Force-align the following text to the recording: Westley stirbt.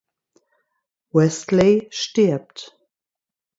Westley 1.13 1.87
stirbt. 1.91 2.73